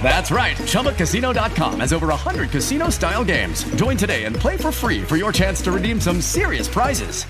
[0.00, 0.56] That's right.
[0.56, 3.64] ChumbaCasino.com has over 100 casino style games.
[3.74, 7.24] Join today and play for free for your chance to redeem some serious prizes.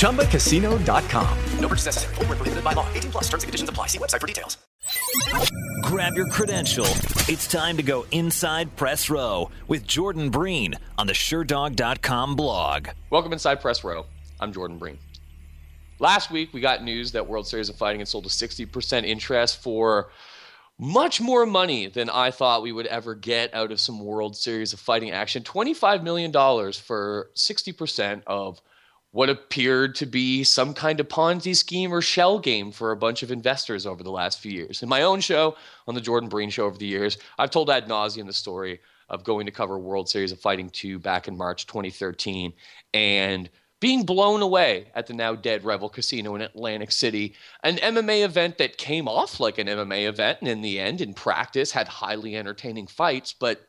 [0.00, 1.38] ChumbaCasino.com.
[1.58, 2.14] No purchase necessary.
[2.16, 2.86] Full prohibited by law.
[2.92, 3.86] 18 plus terms and conditions apply.
[3.86, 4.58] See website for details.
[5.82, 6.86] Grab your credential.
[7.28, 12.88] It's time to go inside press row with Jordan Breen on the Sherdog.com blog.
[13.10, 14.06] Welcome inside press row.
[14.40, 14.98] I'm Jordan Breen.
[15.98, 19.62] Last week, we got news that World Series of Fighting had sold a 60% interest
[19.62, 20.10] for
[20.82, 24.72] much more money than I thought we would ever get out of some World Series
[24.72, 25.44] of Fighting action.
[25.44, 28.60] $25 million for 60% of
[29.12, 33.22] what appeared to be some kind of Ponzi scheme or shell game for a bunch
[33.22, 34.82] of investors over the last few years.
[34.82, 37.86] In my own show, on the Jordan Breen Show over the years, I've told ad
[37.86, 41.68] nauseum the story of going to cover World Series of Fighting 2 back in March
[41.68, 42.52] 2013
[42.92, 43.48] and
[43.82, 48.58] being blown away at the now dead Revel Casino in Atlantic City, an MMA event
[48.58, 52.36] that came off like an MMA event and in the end, in practice, had highly
[52.36, 53.66] entertaining fights, but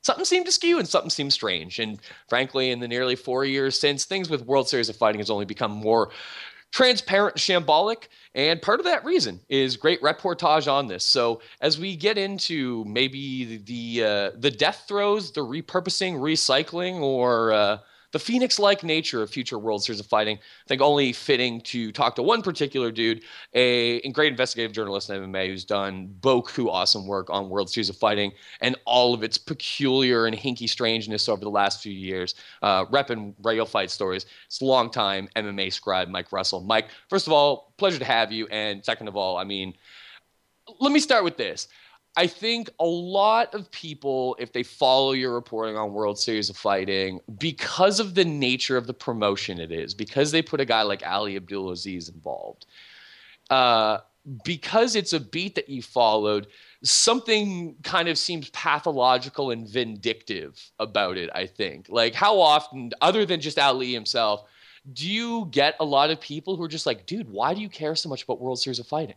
[0.00, 1.78] something seemed askew and something seemed strange.
[1.78, 1.98] And
[2.30, 5.44] frankly, in the nearly four years since, things with World Series of Fighting has only
[5.44, 6.08] become more
[6.72, 8.04] transparent and shambolic.
[8.34, 11.04] And part of that reason is great reportage on this.
[11.04, 17.52] So as we get into maybe the uh, the death throes, the repurposing, recycling, or
[17.52, 17.78] uh,
[18.12, 20.36] the phoenix like nature of future World Series of Fighting.
[20.38, 25.20] I think only fitting to talk to one particular dude, a great investigative journalist in
[25.20, 29.36] MMA who's done boku awesome work on World Series of Fighting and all of its
[29.36, 34.26] peculiar and hinky strangeness over the last few years, uh, repping real fight stories.
[34.46, 36.60] It's a long time MMA scribe, Mike Russell.
[36.60, 38.46] Mike, first of all, pleasure to have you.
[38.48, 39.74] And second of all, I mean,
[40.80, 41.68] let me start with this.
[42.18, 46.56] I think a lot of people, if they follow your reporting on World Series of
[46.56, 50.82] Fighting, because of the nature of the promotion it is, because they put a guy
[50.82, 52.66] like Ali Abdulaziz involved,
[53.50, 53.98] uh,
[54.42, 56.48] because it's a beat that you followed,
[56.82, 61.86] something kind of seems pathological and vindictive about it, I think.
[61.88, 64.42] Like, how often, other than just Ali himself,
[64.92, 67.68] do you get a lot of people who are just like, dude, why do you
[67.68, 69.14] care so much about World Series of Fighting?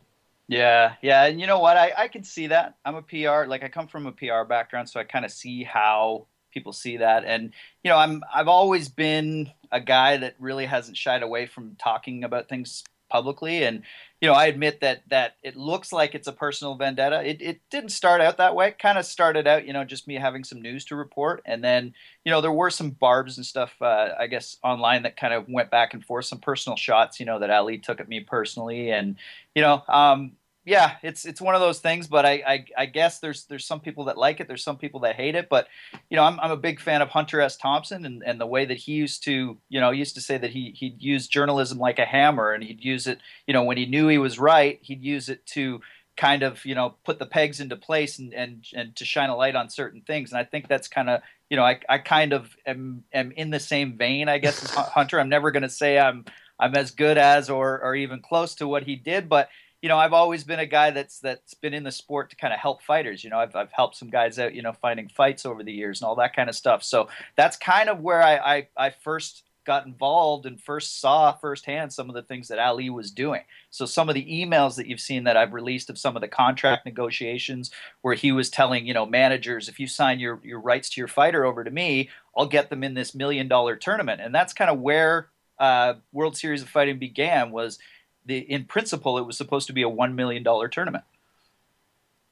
[0.52, 1.78] Yeah, yeah, and you know what?
[1.78, 2.76] I, I can see that.
[2.84, 5.64] I'm a PR, like I come from a PR background, so I kind of see
[5.64, 7.24] how people see that.
[7.24, 7.54] And
[7.86, 12.26] you know, I'm I've always been a guy that really hasn't shied away from talking
[12.26, 13.64] about things publicly.
[13.64, 13.84] And
[14.20, 17.24] you know, I admit that that it looks like it's a personal vendetta.
[17.26, 18.68] It it didn't start out that way.
[18.68, 21.64] It kind of started out, you know, just me having some news to report, and
[21.64, 21.94] then
[22.26, 25.46] you know there were some barbs and stuff, uh, I guess, online that kind of
[25.48, 26.26] went back and forth.
[26.26, 29.16] Some personal shots, you know, that Ali took at me personally, and
[29.56, 30.34] you know, um,
[30.64, 32.08] yeah, it's it's one of those things.
[32.08, 34.48] But I, I, I guess there's there's some people that like it.
[34.48, 35.50] There's some people that hate it.
[35.50, 35.68] But
[36.10, 37.58] you know, I'm I'm a big fan of Hunter S.
[37.58, 40.52] Thompson and, and the way that he used to you know used to say that
[40.52, 43.88] he he'd use journalism like a hammer and he'd use it you know when he
[43.88, 45.82] knew he was right he'd use it to
[46.16, 49.36] kind of you know put the pegs into place and and and to shine a
[49.36, 50.32] light on certain things.
[50.32, 53.50] And I think that's kind of you know I I kind of am am in
[53.50, 55.20] the same vein I guess as Hunter.
[55.20, 56.26] I'm never going to say I'm
[56.60, 59.50] I'm as good as or or even close to what he did, but
[59.82, 62.54] you know, I've always been a guy that's that's been in the sport to kind
[62.54, 63.24] of help fighters.
[63.24, 66.02] You know, I've I've helped some guys out, you know, fighting fights over the years
[66.02, 66.84] and all that kind of stuff.
[66.84, 71.94] So that's kind of where I I, I first got involved and first saw firsthand
[71.94, 73.42] some of the things that Ali was doing.
[73.70, 76.28] So some of the emails that you've seen that I've released of some of the
[76.28, 77.72] contract negotiations
[78.02, 81.08] where he was telling, you know, managers, if you sign your, your rights to your
[81.08, 84.20] fighter over to me, I'll get them in this million dollar tournament.
[84.20, 85.30] And that's kind of where
[85.60, 87.78] uh, World Series of Fighting began was
[88.26, 91.04] the in principle it was supposed to be a one million dollar tournament.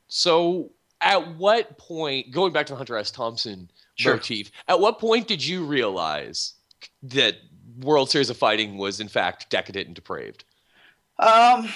[0.08, 0.72] So
[1.02, 3.12] at what point, going back to Hunter S.
[3.12, 4.16] Thompson sure.
[4.16, 6.54] motif, at what point did you realize
[7.04, 7.36] that
[7.80, 10.44] World Series of Fighting was in fact decadent and depraved?
[11.18, 11.70] Um,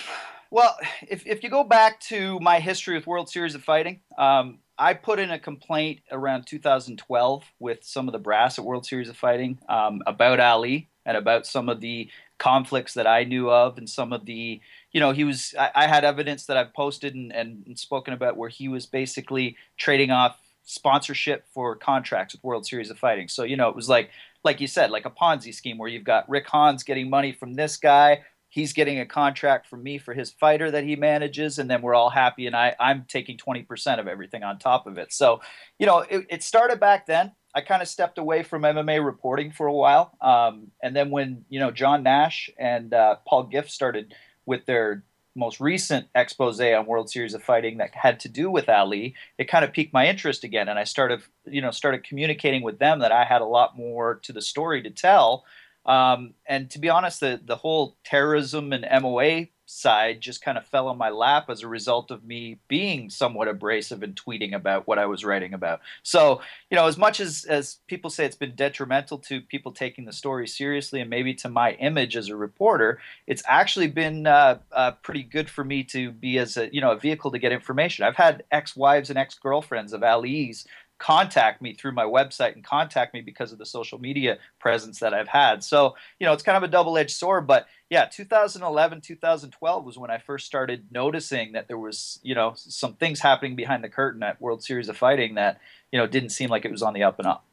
[0.52, 0.78] well,
[1.08, 4.94] if if you go back to my history with World Series of Fighting, um, I
[4.94, 9.18] put in a complaint around 2012 with some of the brass at World Series of
[9.18, 12.10] Fighting um, about Ali and about some of the
[12.44, 14.60] conflicts that I knew of and some of the
[14.92, 18.36] you know he was I, I had evidence that I've posted and, and spoken about
[18.36, 23.30] where he was basically trading off sponsorship for contracts with World Series of Fighting.
[23.30, 24.10] So you know it was like
[24.44, 27.54] like you said like a Ponzi scheme where you've got Rick Hans getting money from
[27.54, 28.24] this guy.
[28.50, 31.96] He's getting a contract from me for his fighter that he manages and then we're
[31.96, 35.14] all happy and I, i'm taking 20% of everything on top of it.
[35.14, 35.40] So
[35.80, 39.52] you know it, it started back then i kind of stepped away from mma reporting
[39.52, 40.16] for a while.
[40.22, 44.14] Um, and then when you know john nash and uh, paul gift started
[44.46, 45.04] with their
[45.36, 49.48] most recent expose on world series of fighting that had to do with ali it
[49.48, 50.70] kind of piqued my interest again.
[50.70, 54.20] And i started you know started communicating with them that i had a lot more
[54.24, 55.46] to the story to tell.
[55.86, 60.66] Um, and to be honest, the, the whole terrorism and MOA side just kind of
[60.66, 64.88] fell on my lap as a result of me being somewhat abrasive and tweeting about
[64.88, 65.82] what I was writing about.
[66.04, 70.06] So, you know, as much as, as people say it's been detrimental to people taking
[70.06, 74.60] the story seriously and maybe to my image as a reporter, it's actually been uh,
[74.72, 77.52] uh, pretty good for me to be as a, you know, a vehicle to get
[77.52, 78.06] information.
[78.06, 80.66] I've had ex-wives and ex-girlfriends of Ali's
[81.04, 85.14] contact me through my website and contact me because of the social media presence that
[85.14, 85.62] I've had.
[85.62, 87.46] So, you know, it's kind of a double edged sword.
[87.46, 92.54] But yeah, 2011, 2012 was when I first started noticing that there was, you know,
[92.56, 95.60] some things happening behind the curtain at World Series of Fighting that,
[95.92, 97.46] you know, didn't seem like it was on the up and up.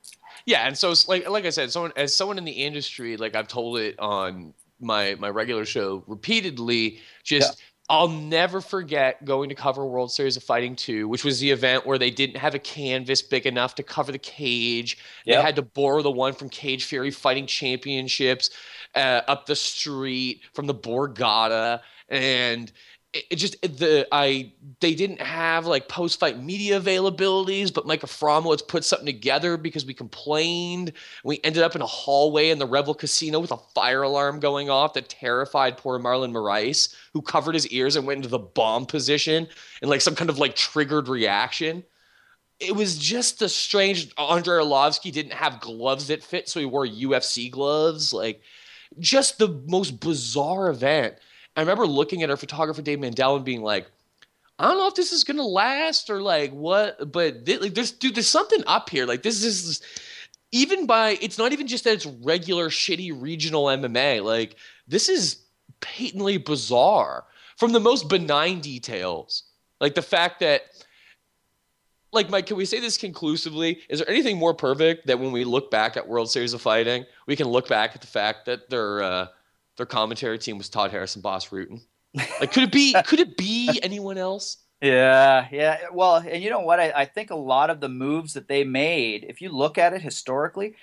[0.46, 3.48] Yeah, and so like like I said, someone as someone in the industry, like I've
[3.48, 9.56] told it on my my regular show repeatedly, just yeah I'll never forget going to
[9.56, 12.60] cover World Series of Fighting 2, which was the event where they didn't have a
[12.60, 14.96] canvas big enough to cover the cage.
[15.24, 15.36] Yep.
[15.36, 18.50] They had to borrow the one from Cage Fury Fighting Championships
[18.94, 21.80] uh, up the street from the Borgata.
[22.08, 22.70] And
[23.12, 28.66] it, just the I they didn't have like post fight media availabilities, but Mike Afromowitz
[28.66, 30.92] put something together because we complained.
[31.24, 34.70] We ended up in a hallway in the Revel Casino with a fire alarm going
[34.70, 38.86] off that terrified poor Marlon Moraes, who covered his ears and went into the bomb
[38.86, 39.48] position
[39.82, 41.82] in like some kind of like triggered reaction.
[42.60, 44.12] It was just the strange.
[44.18, 48.12] Andrei Arlovsky didn't have gloves that fit, so he wore UFC gloves.
[48.12, 48.42] Like,
[48.98, 51.16] just the most bizarre event
[51.56, 53.90] I remember looking at our photographer Dave Mandel and being like,
[54.58, 57.92] I don't know if this is gonna last or like what, but th- like there's
[57.92, 59.06] dude, there's something up here.
[59.06, 59.80] Like this is
[60.52, 64.22] even by it's not even just that it's regular shitty regional MMA.
[64.22, 64.56] Like
[64.86, 65.38] this is
[65.80, 67.24] patently bizarre
[67.56, 69.44] from the most benign details.
[69.80, 70.62] Like the fact that
[72.12, 73.80] like Mike, can we say this conclusively?
[73.88, 77.06] Is there anything more perfect that when we look back at World Series of Fighting,
[77.26, 79.26] we can look back at the fact that they're uh,
[79.80, 81.80] their commentary team was Todd Harrison, Bas Rutten.
[82.38, 82.94] Like, could it be?
[83.06, 84.58] could it be anyone else?
[84.82, 85.78] Yeah, yeah.
[85.90, 86.78] Well, and you know what?
[86.78, 89.94] I, I think a lot of the moves that they made, if you look at
[89.94, 90.74] it historically,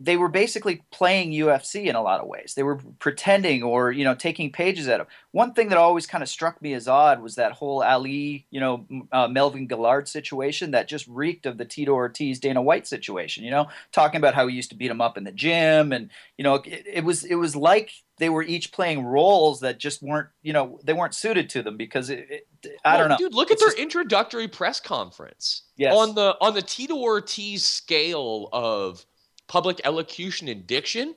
[0.00, 2.54] they were basically playing UFC in a lot of ways.
[2.56, 5.06] They were pretending or you know taking pages out of.
[5.30, 8.58] One thing that always kind of struck me as odd was that whole Ali, you
[8.58, 13.44] know, uh, Melvin Guillard situation that just reeked of the Tito Ortiz Dana White situation.
[13.44, 16.10] You know, talking about how he used to beat him up in the gym, and
[16.36, 20.02] you know, it, it was it was like they were each playing roles that just
[20.02, 23.16] weren't you know they weren't suited to them because it, it, I well, don't know.
[23.16, 23.82] Dude, look it's at their just...
[23.82, 25.62] introductory press conference.
[25.76, 25.94] Yes.
[25.94, 29.04] On the on the Tito Ortiz scale of
[29.46, 31.14] public elocution and diction,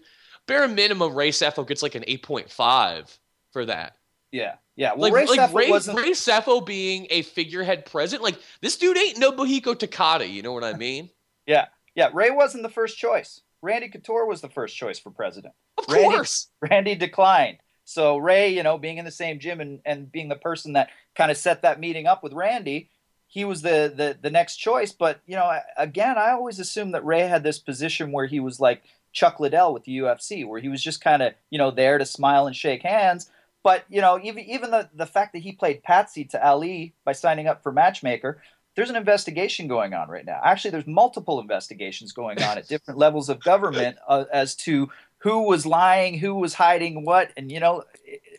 [0.48, 3.18] bare minimum, Ray Sefo gets like an 8.5
[3.52, 3.94] for that.
[4.32, 4.92] Yeah, yeah.
[4.94, 5.98] Well, like Ray, like Ray, wasn't...
[5.98, 10.30] Ray Sefo being a figurehead president, like this dude ain't no Nobuhiko Takada.
[10.30, 11.10] You know what I mean?
[11.46, 12.10] yeah, yeah.
[12.14, 13.42] Ray wasn't the first choice.
[13.62, 15.54] Randy Couture was the first choice for president.
[15.78, 16.48] Of Randy, course.
[16.62, 17.58] Randy declined.
[17.86, 20.90] So Ray, you know, being in the same gym and, and being the person that
[21.16, 22.90] kind of set that meeting up with Randy,
[23.28, 24.92] he was the, the the next choice.
[24.92, 28.60] But you know, again, I always assumed that Ray had this position where he was
[28.60, 31.98] like Chuck Liddell with the UFC, where he was just kind of you know there
[31.98, 33.30] to smile and shake hands.
[33.64, 37.14] But you know, even even the the fact that he played patsy to Ali by
[37.14, 38.42] signing up for Matchmaker,
[38.78, 40.40] there's an investigation going on right now.
[40.44, 45.48] Actually, there's multiple investigations going on at different levels of government uh, as to who
[45.48, 47.84] was lying, who was hiding what, and you know,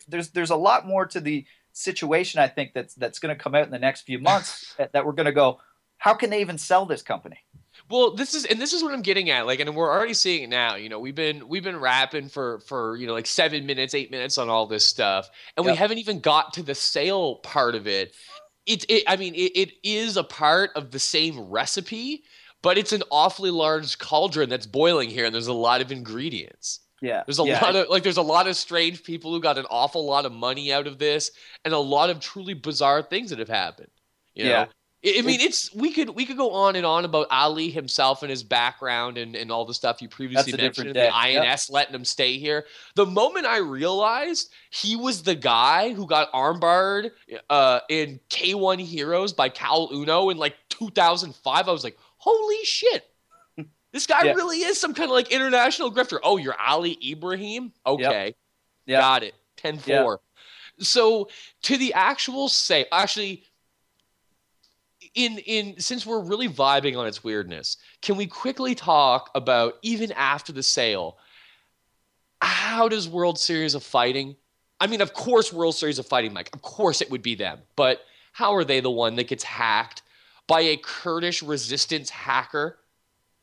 [0.07, 3.53] there's there's a lot more to the situation I think that's that's going to come
[3.53, 5.59] out in the next few months that we're going to go.
[5.97, 7.39] How can they even sell this company?
[7.89, 9.45] Well, this is and this is what I'm getting at.
[9.45, 10.75] Like, and we're already seeing it now.
[10.75, 14.09] You know, we've been we've been rapping for for you know like seven minutes, eight
[14.09, 15.73] minutes on all this stuff, and yep.
[15.73, 18.15] we haven't even got to the sale part of it.
[18.69, 22.23] It, it I mean, it, it is a part of the same recipe,
[22.61, 26.81] but it's an awfully large cauldron that's boiling here, and there's a lot of ingredients.
[27.01, 27.23] Yeah.
[27.25, 27.61] There's a yeah.
[27.63, 30.31] lot of like there's a lot of strange people who got an awful lot of
[30.31, 31.31] money out of this
[31.65, 33.89] and a lot of truly bizarre things that have happened.
[34.35, 34.49] You know?
[34.49, 34.65] Yeah.
[35.05, 38.29] I mean, it's we could we could go on and on about Ali himself and
[38.29, 41.05] his background and, and all the stuff you previously mentioned, the day.
[41.05, 41.43] Yep.
[41.45, 42.65] INS letting him stay here.
[42.95, 47.11] The moment I realized he was the guy who got armbarred
[47.49, 53.05] uh, in K1 Heroes by Caol Uno in like 2005, I was like, holy shit.
[53.93, 54.33] This guy Yeah.
[54.33, 56.19] really is some kind of like international grifter.
[56.21, 57.71] Oh, you're Ali Ibrahim?
[57.85, 58.35] Okay.
[58.85, 59.01] Yep.
[59.01, 59.33] Got it.
[59.57, 60.19] 10 4.
[60.79, 61.29] So
[61.63, 63.43] to the actual say, actually,
[65.15, 70.11] in in since we're really vibing on its weirdness, can we quickly talk about even
[70.13, 71.17] after the sale?
[72.41, 74.35] How does World Series of Fighting?
[74.79, 76.49] I mean, of course, World Series of Fighting, Mike.
[76.53, 77.59] Of course, it would be them.
[77.75, 78.01] But
[78.31, 80.03] how are they the one that gets hacked
[80.47, 82.79] by a Kurdish resistance hacker?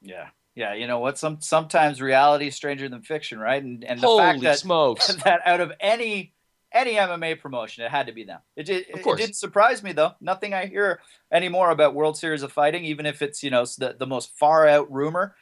[0.00, 0.28] Yeah.
[0.54, 1.18] Yeah, you know what?
[1.18, 3.62] Some sometimes reality is stranger than fiction, right?
[3.62, 5.14] And and the Holy fact that smokes!
[5.24, 6.32] that out of any
[6.76, 8.40] any MMA promotion, it had to be them.
[8.54, 10.12] It, did, Of it didn't surprise me though.
[10.20, 11.00] Nothing I hear
[11.32, 14.68] anymore about World Series of Fighting, even if it's you know the the most far
[14.68, 15.34] out rumor,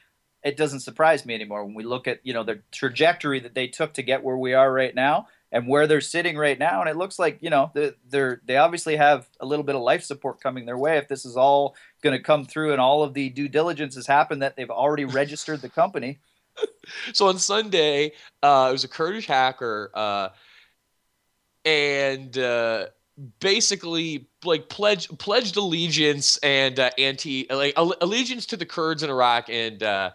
[0.42, 3.66] it doesn't surprise me anymore when we look at you know the trajectory that they
[3.66, 6.80] took to get where we are right now and where they're sitting right now.
[6.80, 9.82] And it looks like you know the- they're they obviously have a little bit of
[9.82, 13.02] life support coming their way if this is all going to come through and all
[13.02, 16.18] of the due diligence has happened that they've already registered the company.
[17.12, 18.12] so on Sunday,
[18.42, 20.28] uh, it was a Kurdish hacker, uh,
[21.64, 22.86] and uh,
[23.40, 29.10] basically like pledged pledged allegiance and uh, anti like alle- allegiance to the Kurds in
[29.10, 30.10] Iraq and uh,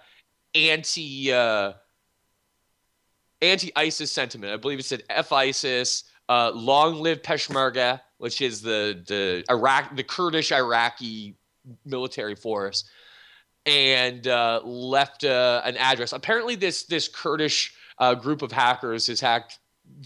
[0.54, 1.74] anti uh,
[3.42, 4.54] anti ISIS sentiment.
[4.54, 9.96] I believe it said F ISIS, uh, long live Peshmerga, which is the the Iraq
[9.96, 11.36] the Kurdish Iraqi
[11.86, 12.86] military force
[13.66, 16.14] and uh, left uh, an address.
[16.14, 19.60] Apparently, this this Kurdish uh, group of hackers has hacked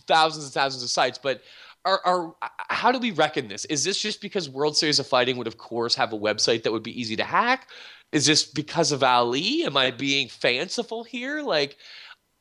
[0.08, 1.20] thousands and thousands of sites.
[1.22, 1.42] But
[1.86, 2.36] are, are
[2.70, 3.66] how do we reckon this?
[3.66, 6.72] Is this just because World Series of Fighting would, of course, have a website that
[6.72, 7.70] would be easy to hack?
[8.12, 9.64] Is this because of Ali?
[9.66, 11.42] Am I being fanciful here?
[11.42, 11.78] Like,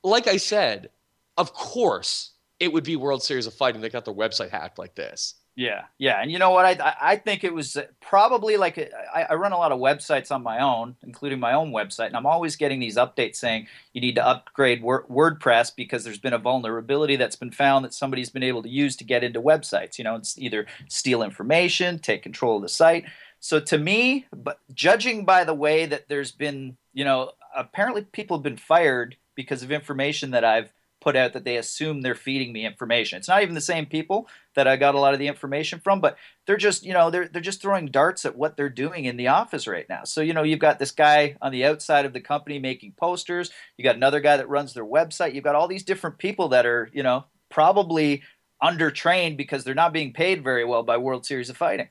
[0.05, 0.91] like I said,
[1.39, 4.95] of course, it would be World Series of Fighting that got their website hacked like
[4.95, 5.35] this.
[5.55, 6.65] Yeah, yeah, and you know what?
[6.65, 9.79] I I- I think it was uh, probably like uh, I run a lot of
[9.81, 13.67] websites on my own, including my own website, and I'm always getting these updates saying
[13.93, 17.93] you need to upgrade Wor- WordPress because there's been a vulnerability that's been found that
[17.93, 19.99] somebody's been able to use to get into websites.
[19.99, 23.05] You know, it's either steal information, take control of the site.
[23.39, 28.39] So to me, but judging by the way that there's been, you know, apparently people
[28.39, 32.53] have been fired because of information that I've put out that they assume they're feeding
[32.53, 33.19] me information.
[33.19, 36.01] It's not even the same people that I got a lot of the information from,
[36.01, 36.17] but
[36.47, 39.29] they're just, you know, they're they're just throwing darts at what they're doing in the
[39.29, 40.05] office right now.
[40.05, 43.51] So, you know, you've got this guy on the outside of the company making posters,
[43.77, 46.67] you got another guy that runs their website, you've got all these different people that
[46.67, 48.23] are, you know, probably
[48.63, 51.89] undertrained because they're not being paid very well by World Series of Fighting.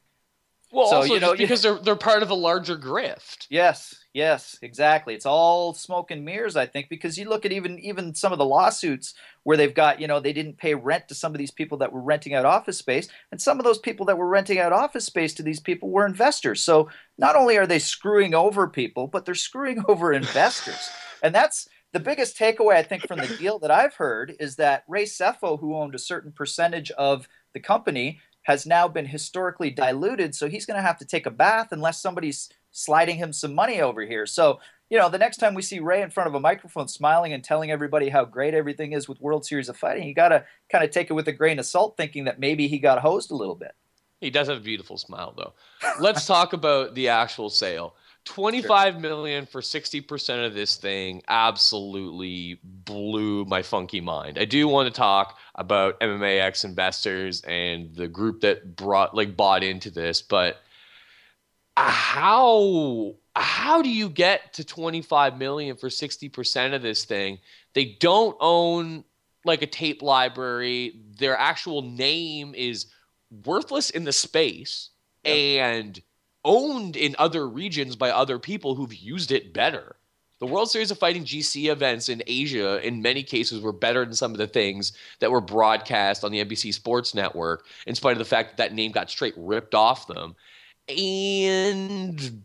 [0.71, 3.47] Well, So, also you know, because they're they're part of a larger grift.
[3.49, 5.13] Yes, yes, exactly.
[5.13, 8.37] It's all smoke and mirrors, I think, because you look at even even some of
[8.37, 9.13] the lawsuits
[9.43, 11.91] where they've got, you know, they didn't pay rent to some of these people that
[11.91, 15.05] were renting out office space, and some of those people that were renting out office
[15.05, 16.61] space to these people were investors.
[16.61, 20.89] So not only are they screwing over people, but they're screwing over investors.
[21.23, 24.83] And that's the biggest takeaway I think from the deal that I've heard is that
[24.87, 30.33] Ray Sefo, who owned a certain percentage of the company, has now been historically diluted.
[30.33, 33.81] So he's going to have to take a bath unless somebody's sliding him some money
[33.81, 34.25] over here.
[34.25, 34.59] So,
[34.89, 37.43] you know, the next time we see Ray in front of a microphone smiling and
[37.43, 40.83] telling everybody how great everything is with World Series of Fighting, you got to kind
[40.83, 43.35] of take it with a grain of salt, thinking that maybe he got hosed a
[43.35, 43.71] little bit.
[44.19, 45.53] He does have a beautiful smile, though.
[45.99, 47.95] Let's talk about the actual sale.
[48.23, 54.37] Twenty-five million for sixty percent of this thing absolutely blew my funky mind.
[54.37, 59.63] I do want to talk about MMAX investors and the group that brought like bought
[59.63, 60.57] into this, but
[61.89, 67.39] how how do you get to 25 million for 60% of this thing?
[67.73, 69.05] They don't own
[69.45, 70.99] like a tape library.
[71.17, 72.87] Their actual name is
[73.45, 74.89] worthless in the space
[75.23, 75.99] and
[76.43, 79.95] owned in other regions by other people who've used it better.
[80.39, 84.15] The World Series of Fighting GC events in Asia, in many cases, were better than
[84.15, 88.17] some of the things that were broadcast on the NBC Sports Network, in spite of
[88.17, 90.35] the fact that that name got straight ripped off them.
[90.87, 92.43] And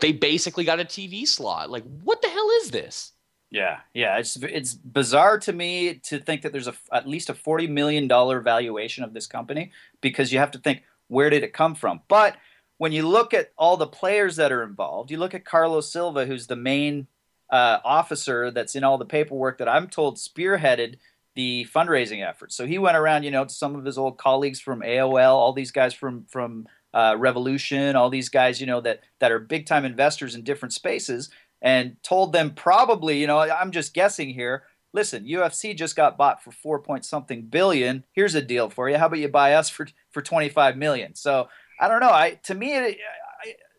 [0.00, 1.70] they basically got a TV slot.
[1.70, 3.12] Like, what the hell is this?
[3.50, 7.34] Yeah, yeah, it's it's bizarre to me to think that there's a at least a
[7.34, 9.70] forty million dollar valuation of this company
[10.00, 12.00] because you have to think where did it come from.
[12.08, 12.36] But
[12.78, 16.26] when you look at all the players that are involved, you look at Carlos Silva,
[16.26, 17.06] who's the main
[17.48, 20.96] uh, officer that's in all the paperwork that I'm told spearheaded
[21.36, 22.52] the fundraising effort.
[22.52, 25.52] So he went around, you know, to some of his old colleagues from AOL, all
[25.52, 29.66] these guys from from uh, Revolution, all these guys, you know, that that are big
[29.66, 31.28] time investors in different spaces,
[31.60, 34.62] and told them probably, you know, I'm just guessing here.
[34.92, 38.04] Listen, UFC just got bought for four point something billion.
[38.12, 38.96] Here's a deal for you.
[38.96, 41.16] How about you buy us for for 25 million?
[41.16, 41.48] So
[41.80, 42.10] I don't know.
[42.10, 42.96] I to me,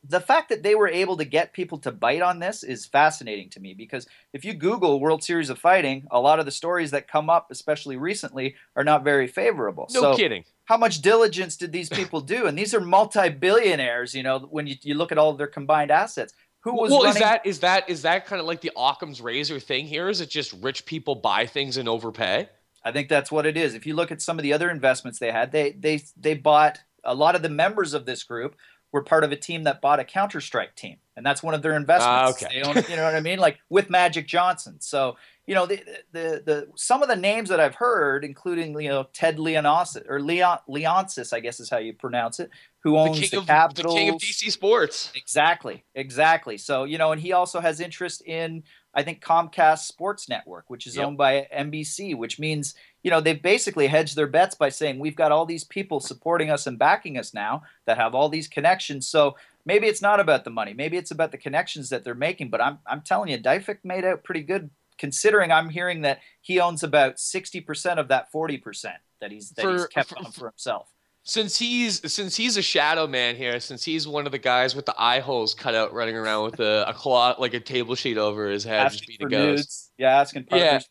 [0.07, 3.49] the fact that they were able to get people to bite on this is fascinating
[3.51, 6.91] to me because if you Google World Series of Fighting, a lot of the stories
[6.91, 9.87] that come up, especially recently, are not very favorable.
[9.93, 10.43] No so kidding.
[10.65, 12.47] How much diligence did these people do?
[12.47, 14.13] And these are multi-billionaires.
[14.13, 17.03] You know, when you, you look at all of their combined assets, who was well,
[17.03, 17.15] running?
[17.15, 20.09] is that is that is that kind of like the Occam's razor thing here?
[20.09, 22.49] Is it just rich people buy things and overpay?
[22.83, 23.73] I think that's what it is.
[23.73, 26.79] If you look at some of the other investments they had, they they they bought
[27.03, 28.55] a lot of the members of this group
[28.95, 31.61] were part of a team that bought a Counter Strike team, and that's one of
[31.61, 32.07] their investments.
[32.07, 32.61] Ah, okay.
[32.61, 33.39] They own, you know what I mean?
[33.39, 34.77] Like with Magic Johnson.
[34.79, 35.83] So you know the
[36.13, 40.21] the the some of the names that I've heard, including you know Ted Leonsis or
[40.21, 42.49] Leon Leonsis, I guess is how you pronounce it,
[42.83, 43.93] who The owns king the, of Capitals.
[43.93, 45.11] the king of DC sports.
[45.13, 46.57] Exactly, exactly.
[46.57, 50.87] So you know, and he also has interest in I think Comcast Sports Network, which
[50.87, 51.05] is Yep.
[51.05, 52.75] owned by NBC, which means
[53.05, 56.49] you know they've basically hedged their bets by saying we've got all these people supporting
[56.49, 59.05] us and backing us now that have all these connections.
[59.05, 62.49] So maybe it's not about the money, maybe it's about the connections that they're making.
[62.49, 64.71] But I'm I'm telling you, Deifik made out pretty good.
[64.97, 69.85] Considering I'm hearing that he owns about 60% of that 40% that he's that he's
[69.85, 70.91] kept for- on for himself.
[71.27, 74.87] Since he's since he's a shadow man here, since he's one of the guys with
[74.87, 78.17] the eye holes cut out, running around with a, a cloth like a table sheet
[78.17, 79.57] over his head, just being for a ghost.
[79.57, 79.91] nudes.
[79.97, 80.87] Yeah, asking partners.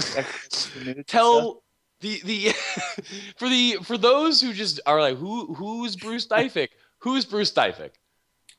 [0.00, 1.06] For nudes and stuff.
[1.06, 1.62] Tell
[2.00, 2.48] the the
[3.36, 6.68] for the for those who just are like who who's Bruce Deifik?
[6.98, 7.92] Who's Bruce Deifik?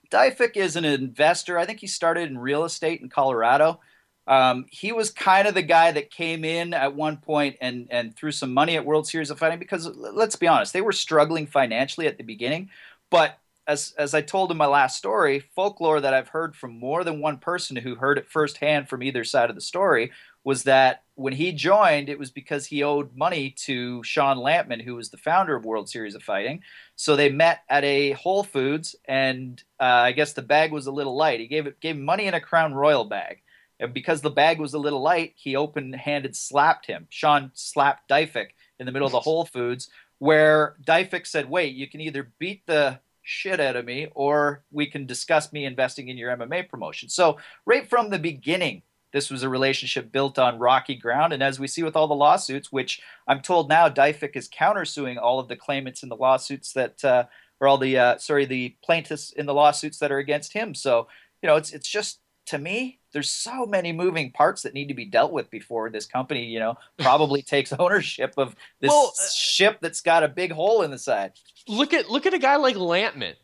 [0.09, 1.57] Deifik is an investor.
[1.57, 3.81] I think he started in real estate in Colorado.
[4.25, 8.15] Um, he was kind of the guy that came in at one point and and
[8.15, 11.47] threw some money at World Series of Fighting because let's be honest, they were struggling
[11.47, 12.69] financially at the beginning.
[13.09, 17.03] But as as I told in my last story, folklore that I've heard from more
[17.03, 20.11] than one person who heard it firsthand from either side of the story
[20.47, 24.95] was that when he joined, it was because he owed money to Sean Lampman, who
[24.95, 26.61] was the founder of World Series of Fighting.
[26.95, 30.91] So they met at a Whole Foods, and uh, I guess the bag was a
[30.91, 31.41] little light.
[31.41, 33.41] He gave it gave money in a Crown Royal bag,
[33.81, 37.07] and because the bag was a little light, he open-handed slapped him.
[37.09, 41.89] Sean slapped Deifik in the middle of the Whole Foods, where Deifik said, "Wait, you
[41.89, 46.15] can either beat the shit out of me, or we can discuss me investing in
[46.15, 50.95] your MMA promotion." So right from the beginning, this was a relationship built on rocky
[50.95, 51.33] ground.
[51.33, 55.17] And as we see with all the lawsuits, which I'm told now Deifik is countersuing
[55.21, 57.25] all of the claimants in the lawsuits that, uh,
[57.59, 60.75] or all the, uh, sorry, the plaintiffs in the lawsuits that are against him.
[60.75, 61.07] So,
[61.41, 64.93] you know, it's, it's just, to me, there's so many moving parts that need to
[64.93, 69.29] be dealt with before this company, you know, probably takes ownership of this Well, uh,
[69.35, 71.33] ship that's got a big hole in the side.
[71.67, 73.35] Look at look at a guy like Lampman.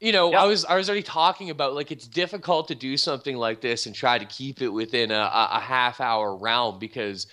[0.00, 0.40] You know, Yep.
[0.40, 3.86] I was I was already talking about like it's difficult to do something like this
[3.86, 7.26] and try to keep it within a, a, a half hour realm because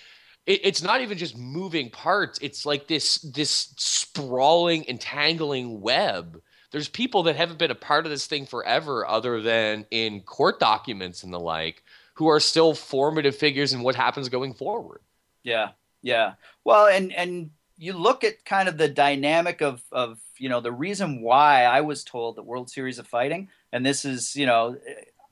[0.46, 2.38] it, it's not even just moving parts.
[2.40, 6.40] It's like this this sprawling, entangling web.
[6.70, 10.58] There's people that haven't been a part of this thing forever, other than in court
[10.58, 11.82] documents and the like,
[12.14, 15.00] who are still formative figures in what happens going forward.
[15.42, 15.70] Yeah,
[16.02, 16.34] yeah.
[16.64, 20.72] Well, and and you look at kind of the dynamic of of you know the
[20.72, 24.76] reason why I was told that World Series of Fighting, and this is you know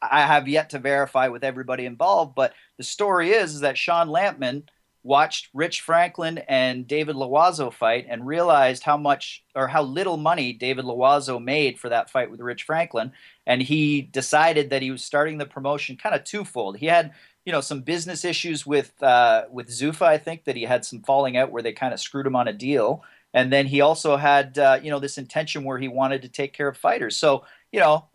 [0.00, 4.09] I have yet to verify with everybody involved, but the story is, is that Sean
[4.09, 4.64] Lampman
[5.05, 10.52] watched Rich Franklin and David Loiseau fight and realized how much or how little money
[10.52, 13.12] David Loiseau made for that fight with Rich Franklin,
[13.46, 16.76] and he decided that he was starting the promotion kind of twofold.
[16.76, 17.12] He had
[17.44, 20.02] you know some business issues with uh, with Zuffa.
[20.02, 22.48] I think that he had some falling out where they kind of screwed him on
[22.48, 23.02] a deal,
[23.35, 26.52] and then he also had uh, you know this intention where he wanted to take
[26.52, 27.16] care of fighters.
[27.16, 28.07] So you know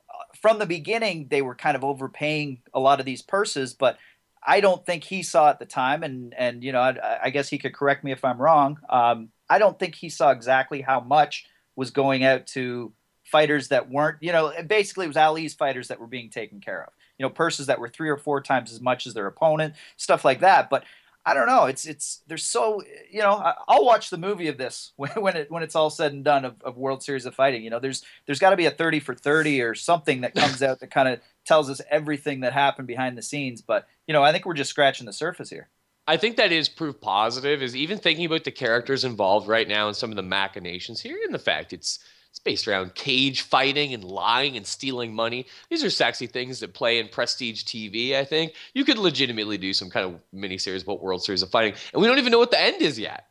[0.42, 3.98] from the beginning they were kind of overpaying a lot of these purses, but
[4.46, 7.50] I don't think he saw at the time, and and you know I, I guess
[7.50, 8.80] he could correct me if I'm wrong.
[8.90, 12.92] Um, I don't think he saw exactly how much was going out to
[13.24, 16.84] fighters that weren't you know basically it was Ali's fighters that were being taken care
[16.84, 19.76] of you know purses that were three or four times as much as their opponent
[19.96, 20.70] stuff like that.
[20.70, 20.84] But
[21.26, 24.94] i don't know it's it's there's so you know i'll watch the movie of this
[24.96, 27.64] when, when it when it's all said and done of, of world series of fighting.
[27.64, 30.64] You know there's there's got to be a 30 for 30 or something that comes
[30.64, 33.62] out that kind of tells us everything that happened behind the scenes.
[33.62, 35.70] But you know i think we're just scratching the surface here.
[36.10, 37.62] I think that is proof positive.
[37.62, 41.20] Is even thinking about the characters involved right now and some of the machinations here,
[41.26, 45.46] and the fact it's it's based around cage fighting and lying and stealing money.
[45.70, 48.16] These are sexy things that play in prestige TV.
[48.16, 51.74] I think you could legitimately do some kind of miniseries about World Series of Fighting,
[51.94, 53.26] and we don't even know what the end is yet.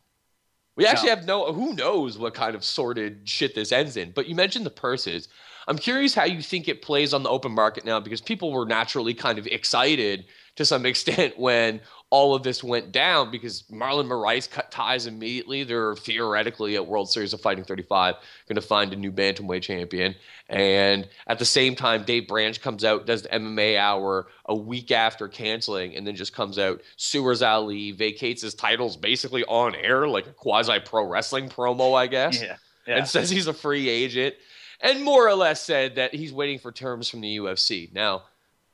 [0.76, 1.14] We actually No.
[1.16, 4.10] have no who knows what kind of sorted shit this ends in.
[4.10, 5.28] But you mentioned the purses.
[5.68, 8.66] I'm curious how you think it plays on the open market now because people were
[8.66, 11.80] naturally kind of excited to some extent when
[12.10, 15.64] all of this went down because Marlon Moraes cut ties immediately.
[15.64, 18.14] They're theoretically at World Series of Fighting 35
[18.48, 20.14] going to find a new bantamweight champion.
[20.48, 24.92] And at the same time, Dave Branch comes out, does the MMA hour a week
[24.92, 30.06] after canceling, and then just comes out, Suarez Ali vacates his titles basically on air,
[30.06, 32.56] like a quasi pro wrestling promo, I guess Yeah.
[32.86, 32.98] Yeah.
[32.98, 34.36] and says he's a free agent
[34.80, 37.92] and more or less said that he's waiting for terms from the UFC.
[37.92, 38.24] Now,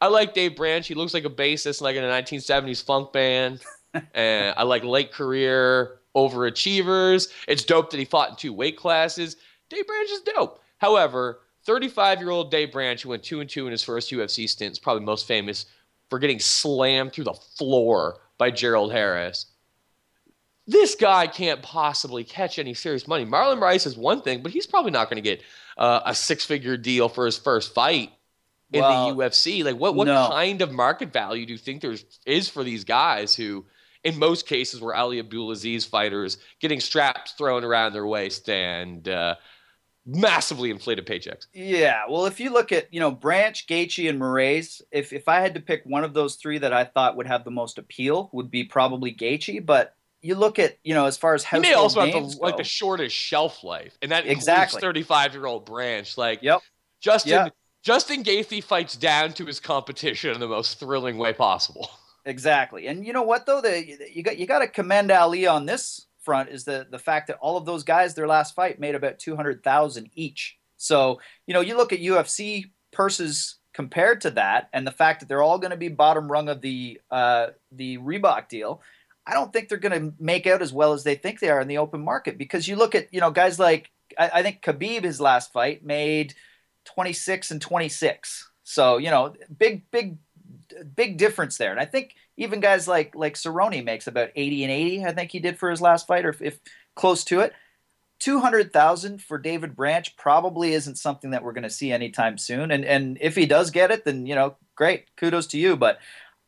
[0.02, 0.84] I like Dave Branch.
[0.84, 3.60] He looks like a bassist like in a 1970s funk band.
[4.14, 7.28] and I like late career overachievers.
[7.46, 9.36] It's dope that he fought in two weight classes.
[9.68, 10.60] Dave Branch is dope.
[10.78, 14.48] However, 35 year old Dave Branch, who went 2 and 2 in his first UFC
[14.48, 15.66] stint, is probably most famous
[16.10, 19.46] for getting slammed through the floor by Gerald Harris
[20.68, 23.26] this guy can't possibly catch any serious money.
[23.26, 25.42] Marlon Rice is one thing, but he's probably not going to get
[25.76, 28.12] uh, a six figure deal for his first fight
[28.72, 29.64] in Well, the UFC.
[29.64, 30.28] Like, what what no.
[30.30, 31.94] kind of market value do you think there
[32.26, 33.66] is for these guys who,
[34.04, 39.36] in most cases, were Ali Abdulaziz fighters getting straps thrown around their waist and uh,
[40.06, 41.46] massively inflated paychecks?
[41.52, 45.40] Yeah, well, if you look at you know Branch, Gaethje, and Moraes, if if I
[45.40, 48.30] had to pick one of those three that I thought would have the most appeal,
[48.32, 49.64] would be probably Gaethje.
[49.64, 52.56] But you look at you know as far as household may also have the, like
[52.56, 54.80] the shortest shelf life, and that Exactly.
[54.80, 56.16] 35 year old Branch.
[56.16, 56.60] Like, Yep.
[57.00, 57.48] Justin Yeah.
[57.82, 61.90] Justin Gaethje fights down to his competition in the most thrilling way possible.
[62.24, 65.66] Exactly, and you know what though, the you got you got to commend Ali on
[65.66, 68.94] this front is the the fact that all of those guys their last fight made
[68.94, 70.56] about two hundred thousand each.
[70.76, 75.28] So you know you look at UFC purses compared to that, and the fact that
[75.28, 78.80] they're all going to be bottom rung of the uh, the Reebok deal.
[79.26, 81.60] I don't think they're going to make out as well as they think they are
[81.60, 84.62] in the open market because you look at you know guys like I, I think
[84.62, 86.34] Khabib his last fight made
[86.84, 88.50] twenty six and twenty six.
[88.64, 90.18] So you know big big
[90.94, 91.70] big difference there.
[91.70, 95.30] And I think even guys like like Cerrone makes about 80 and 80, I think
[95.30, 96.60] he did for his last fight, or if, if
[96.94, 97.52] close to it.
[98.20, 102.70] 200,000 for David Branch probably isn't something that we're going to see anytime soon.
[102.70, 105.76] And and if he does get it, then you know, great, kudos to you.
[105.76, 105.98] But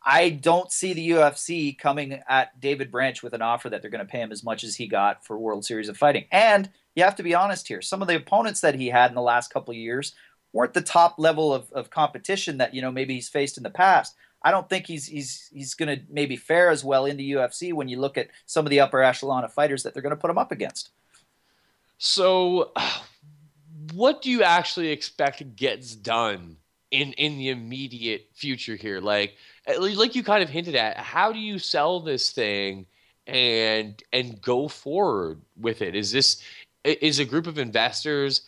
[0.05, 4.07] I don't see the UFC coming at David Branch with an offer that they're going
[4.07, 6.27] to pay him as much as he got for World Series of Fighting.
[6.31, 7.83] And you have to be honest here.
[7.83, 10.15] Some of the opponents that he had in the last couple of years
[10.53, 13.71] weren't the top level of, of competition that you know maybe he's faced in the
[13.71, 14.15] past.
[14.43, 17.73] I don't think he's he's he's going to maybe fare as well in the UFC
[17.73, 20.21] when you look at some of the upper echelon of fighters that they're going to
[20.21, 20.91] put him up against.
[21.99, 22.73] So,
[23.95, 26.59] what do you actually expect gets done
[26.91, 29.01] in in the immediate future here?
[29.01, 29.37] Like,
[29.79, 32.87] like you kind of hinted at, how do you sell this thing
[33.27, 35.95] and and go forward with it?
[35.95, 36.43] Is this
[36.85, 38.43] is a group of investors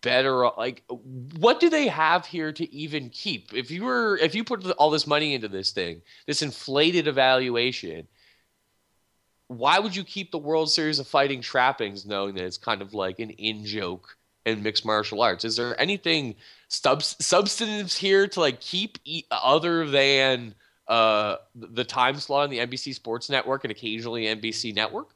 [0.00, 4.42] better like what do they have here to even keep if you were if you
[4.42, 8.06] put all this money into this thing this inflated evaluation
[9.52, 12.94] why would you keep the World Series of Fighting trappings knowing that it's kind of
[12.94, 14.16] like an in joke
[14.46, 15.44] in mixed martial arts?
[15.44, 16.36] Is there anything
[16.68, 20.54] sub- substantive here to like keep e- other than
[20.88, 25.14] uh, the time slot on the NBC Sports Network and occasionally NBC Network?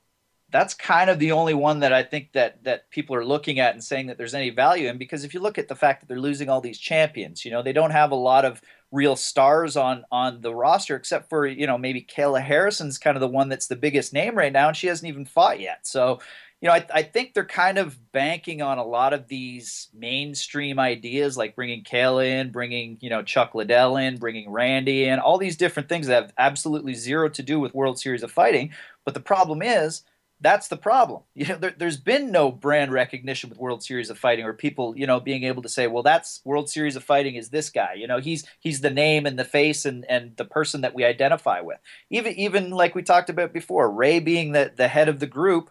[0.51, 3.75] That's kind of the only one that I think that that people are looking at
[3.75, 6.09] and saying that there's any value in because if you look at the fact that
[6.09, 8.61] they're losing all these champions, you know, they don't have a lot of
[8.93, 13.21] real stars on on the roster except for, you know, maybe Kayla Harrison's kind of
[13.21, 15.87] the one that's the biggest name right now and she hasn't even fought yet.
[15.87, 16.21] So,
[16.61, 20.79] you know, I, I think they're kind of banking on a lot of these mainstream
[20.79, 25.37] ideas like bringing Kayla in, bringing, you know, Chuck Liddell in, bringing Randy in, all
[25.39, 28.71] these different things that have absolutely zero to do with World Series of Fighting.
[29.05, 30.03] But the problem is,
[30.41, 31.23] that's the problem.
[31.35, 34.97] You know, there, there's been no brand recognition with World Series of Fighting, or people,
[34.97, 37.95] you know, being able to say, "Well, that's World Series of Fighting is this guy."
[37.95, 41.05] You know, he's he's the name and the face and and the person that we
[41.05, 41.79] identify with.
[42.11, 45.71] Even even like we talked about before, Ray being the the head of the group,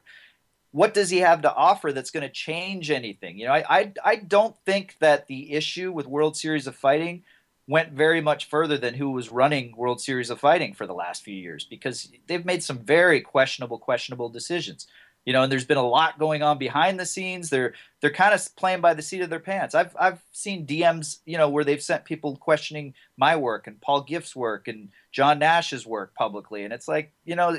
[0.72, 3.38] what does he have to offer that's going to change anything?
[3.40, 7.24] You know, I, I I don't think that the issue with World Series of Fighting
[7.68, 11.24] went very much further than who was running World Series of Fighting for the last
[11.24, 14.88] few years because they've made some very questionable, questionable decisions.
[15.26, 17.50] You know, and there's been a lot going on behind the scenes.
[17.50, 19.74] They're they're kind of playing by the seat of their pants.
[19.74, 24.06] I've I've seen DMs, you know, where they've sent people questioning my work and Paul
[24.06, 27.58] Gift's work and John Nash's work publicly, and it's like, you know,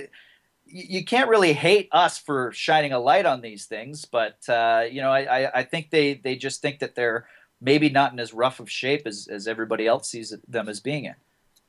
[0.65, 5.01] you, can't really hate us for shining a light on these things, but uh, you
[5.01, 7.27] know, I I think they they just think that they're
[7.61, 11.05] maybe not in as rough of shape as, as everybody else sees them as being
[11.07, 11.15] in.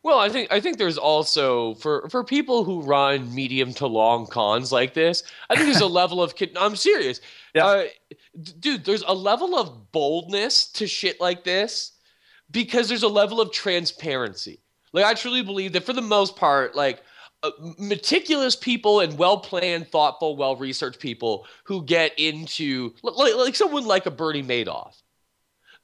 [0.04, 4.26] Well, I think I think there's also for for people who run medium to long
[4.28, 5.23] cons like this.
[5.50, 7.19] I think there's a level of I'm serious,
[7.54, 7.65] Yeah.
[7.65, 7.84] uh,
[8.60, 8.86] dude.
[8.86, 11.93] There's a level of boldness to shit like this
[12.52, 14.62] because there's a level of transparency.
[14.93, 17.02] Like I truly believe that for the most part, like
[17.43, 23.56] uh, meticulous people and well planned, thoughtful, well researched people who get into like, like
[23.56, 25.02] someone like a Bernie Madoff.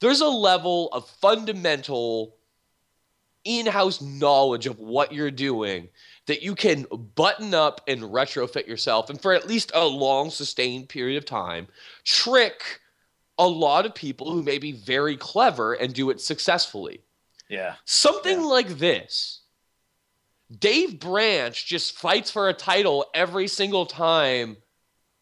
[0.00, 2.36] There's a level of fundamental
[3.44, 5.88] in-house knowledge of what you're doing
[6.26, 10.88] that you can button up and retrofit yourself and for at least a long sustained
[10.88, 11.66] period of time
[12.04, 12.80] trick
[13.38, 17.02] a lot of people who may be very clever and do it successfully
[17.50, 17.74] Yeah.
[17.84, 18.46] something Yeah.
[18.46, 19.42] like this
[20.58, 24.56] dave branch just fights for a title every single time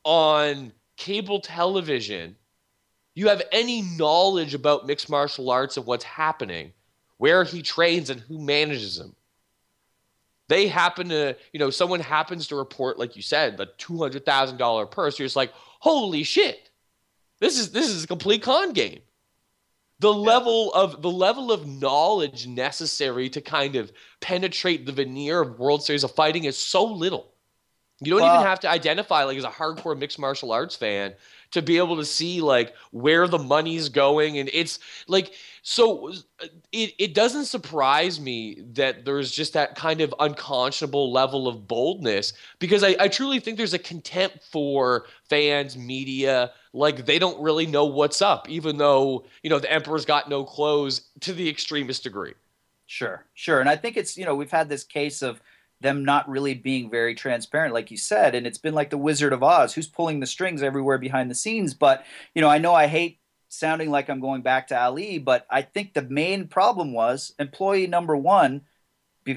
[0.04, 2.37] on cable television
[3.14, 6.72] you have any knowledge about mixed martial arts and what's happening
[7.18, 9.14] where he trains and who manages him.
[10.48, 14.27] They happen to, you know, someone happens to report, like you said, the two hundred
[14.27, 15.18] thousand dollar purse.
[15.18, 16.70] You're just like, holy shit,
[17.38, 19.01] this is this is a complete con game.
[20.01, 25.59] The level of the level of knowledge necessary to kind of penetrate the veneer of
[25.61, 27.33] World Series of Fighting is so little.
[28.01, 31.14] You don't Well- even have to identify like as a hardcore mixed martial arts fan
[31.52, 36.12] to be able to see like where the money's going and it's like so
[36.72, 42.32] it, it doesn't surprise me that there's just that kind of unconscionable level of boldness
[42.58, 47.66] because I, I truly think there's a contempt for fans media like they don't really
[47.66, 52.02] know what's up even though you know the emperor's got no clothes to the extremist
[52.02, 52.34] degree
[52.92, 53.60] Sure, sure.
[53.60, 55.40] And I think it's, you know, we've had this case of
[55.83, 59.33] them not really being very transparent, like you said, and it's been like the Wizard
[59.33, 61.75] of Oz, who's pulling the strings everywhere behind the scenes.
[61.75, 63.18] But, you know, I know I hate
[63.49, 67.87] sounding like I'm going back to Ali, but I think the main problem was employee
[67.87, 68.62] number one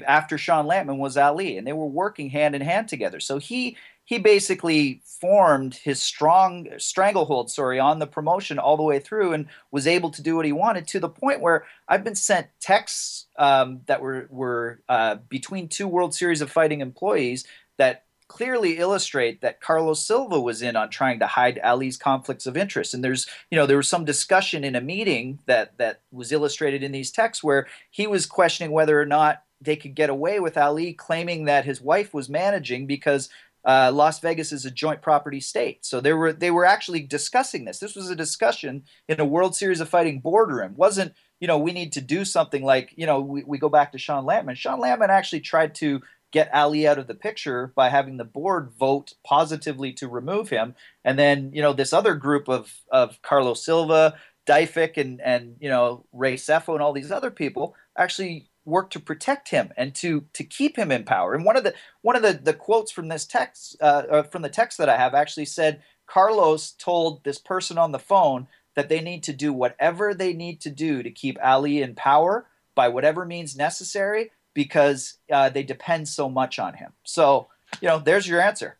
[0.06, 3.20] after Sean Lampman was Ali, and they were working hand in hand together.
[3.20, 8.98] So he he basically formed his strong stranglehold, sorry, on the promotion all the way
[9.00, 12.14] through, and was able to do what he wanted to the point where I've been
[12.14, 17.44] sent texts um, that were were uh, between two World Series of Fighting employees
[17.78, 22.56] that clearly illustrate that Carlos Silva was in on trying to hide Ali's conflicts of
[22.56, 22.92] interest.
[22.94, 26.82] And there's, you know, there was some discussion in a meeting that that was illustrated
[26.82, 30.58] in these texts where he was questioning whether or not they could get away with
[30.58, 33.28] Ali claiming that his wife was managing because
[33.66, 35.84] uh, Las Vegas is a joint property state.
[35.84, 37.80] So they were they were actually discussing this.
[37.80, 40.74] This was a discussion in a World Series of Fighting boardroom.
[40.76, 43.92] wasn't you know we need to do something like you know we, we go back
[43.92, 44.56] to Sean Lampman.
[44.56, 46.00] Sean Lampman actually tried to
[46.32, 50.76] get Ali out of the picture by having the board vote positively to remove him,
[51.04, 54.14] and then you know this other group of of Carlos Silva,
[54.48, 59.00] Deifik, and and you know Ray Sefo and all these other people actually work to
[59.00, 61.34] protect him and to to keep him in power.
[61.34, 64.42] And one of the one of the the quotes from this text uh, uh, from
[64.42, 68.88] the text that I have actually said Carlos told this person on the phone that
[68.88, 72.88] they need to do whatever they need to do to keep Ali in power by
[72.88, 76.92] whatever means necessary because uh, they depend so much on him.
[77.04, 77.48] So
[77.80, 78.76] you know, there's your answer.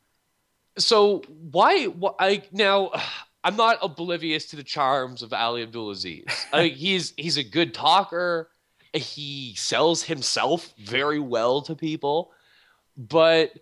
[0.78, 1.86] So why?
[1.86, 2.90] wh- I now
[3.44, 6.46] I'm not oblivious to the charms of Ali Abdulaziz.
[6.52, 8.50] I mean, he's he's a good talker.
[8.96, 12.32] He sells himself very well to people,
[12.96, 13.52] but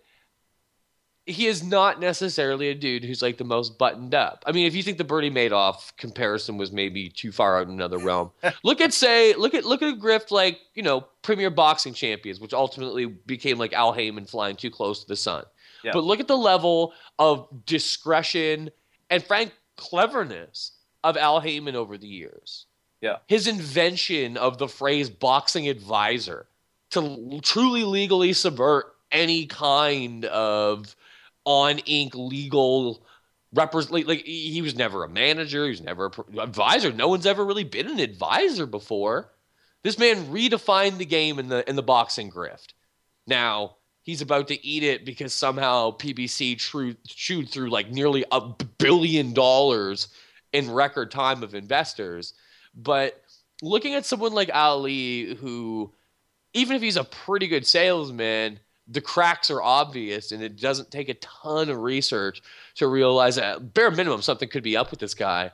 [1.25, 4.43] he is not necessarily a dude who's like the most buttoned up.
[4.45, 7.73] I mean, if you think the Bernie Madoff comparison was maybe too far out in
[7.73, 8.31] another realm,
[8.63, 12.39] look at say look at look at a grift like you know premier boxing champions,
[12.39, 15.43] which ultimately became like Al Haymon flying too close to the sun.
[15.83, 15.91] Yeah.
[15.93, 18.69] But look at the level of discretion
[19.09, 22.67] and frank cleverness of Al Haymon over the years.
[23.05, 23.17] Yeah.
[23.27, 26.47] His invention of the phrase boxing advisor
[26.89, 30.95] to truly legally subvert any kind of
[31.45, 33.05] on ink legal
[33.53, 36.91] represent like, he was never a manager he was never a advisor.
[36.91, 39.29] No one's ever really been an advisor before.
[39.83, 42.69] This man redefined the game in the in the boxing grift.
[43.27, 48.41] Now he's about to eat it because somehow pbc tru- chewed through like nearly a
[48.79, 50.07] billion dollars
[50.53, 52.33] in record time of investors
[52.75, 53.21] but
[53.61, 55.93] looking at someone like ali who
[56.53, 61.09] even if he's a pretty good salesman, the cracks are obvious and it doesn't take
[61.09, 62.41] a ton of research
[62.75, 65.51] to realize that bare minimum something could be up with this guy.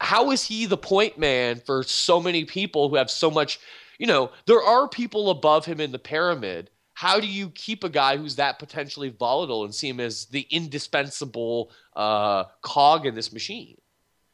[0.00, 3.60] How is he the point man for so many people who have so much,
[3.98, 6.70] you know, there are people above him in the pyramid.
[6.94, 10.46] How do you keep a guy who's that potentially volatile and see him as the
[10.50, 13.76] indispensable uh, cog in this machine?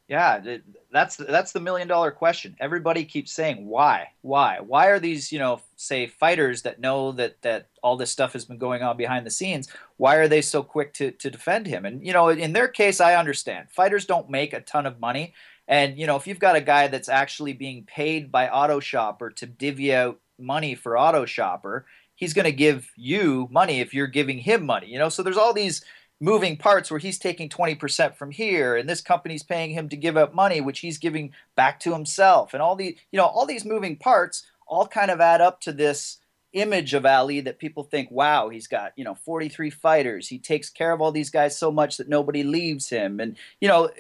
[0.09, 0.57] Yeah,
[0.91, 2.57] that's that's the million dollar question.
[2.61, 7.43] Everybody keeps saying why, why, why are these you know say fighters that know that
[7.43, 9.69] that all this stuff has been going on behind the scenes?
[9.99, 11.85] Why are they so quick to to defend him?
[11.85, 13.71] And you know, in their case, I understand.
[13.71, 15.35] Fighters don't make a ton of money,
[15.69, 19.29] and you know, if you've got a guy that's actually being paid by Auto Shopper
[19.29, 24.07] to divvy out money for Auto Shopper, he's going to give you money if you're
[24.07, 24.87] giving him money.
[24.87, 25.85] You know, so there's all these
[26.21, 30.17] moving parts where he's taking 20% from here and this company's paying him to give
[30.17, 32.55] up money which he's giving back to himself.
[32.55, 35.73] And all the you know all these moving parts all kind of add up to
[35.73, 36.19] this
[36.55, 40.29] image of Ali that people think wow he's got you know 43 fighters.
[40.29, 43.21] He takes care of all these guys so much that nobody leaves him.
[43.21, 43.91] And you know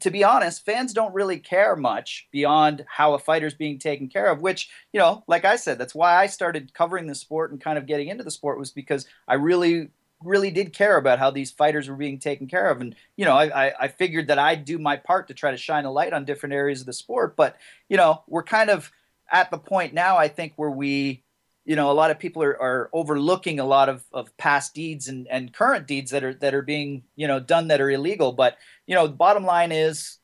[0.00, 4.26] to be honest fans don't really care much beyond how a fighter's being taken care
[4.26, 7.60] of which you know like I said that's why I started covering the sport and
[7.60, 9.90] kind of getting into the sport was because I really
[10.22, 12.80] really did care about how these fighters were being taken care of.
[12.80, 15.84] And, you know, I, I figured that I'd do my part to try to shine
[15.84, 17.36] a light on different areas of the sport.
[17.36, 17.56] But,
[17.88, 18.90] you know, we're kind of
[19.30, 21.22] at the point now, I think, where we,
[21.64, 25.08] you know, a lot of people are, are overlooking a lot of, of past deeds
[25.08, 28.32] and, and current deeds that are that are being, you know, done that are illegal.
[28.32, 30.18] But, you know, the bottom line is